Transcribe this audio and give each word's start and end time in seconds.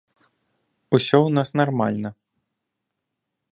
Усё 0.97 1.17
ў 1.19 1.29
нас 1.37 1.49
нармальна. 1.63 2.09